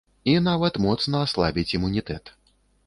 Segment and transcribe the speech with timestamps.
[0.31, 2.37] І нават моцна аслабіць імунітэт.